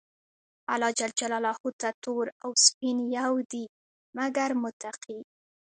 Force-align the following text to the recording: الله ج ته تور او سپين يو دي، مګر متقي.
الله 0.73 0.91
ج 0.97 1.01
ته 1.81 1.89
تور 2.03 2.25
او 2.43 2.51
سپين 2.65 2.97
يو 3.17 3.33
دي، 3.51 3.63
مګر 4.17 4.49
متقي. 4.63 5.19